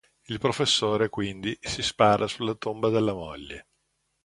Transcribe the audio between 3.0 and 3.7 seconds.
moglie.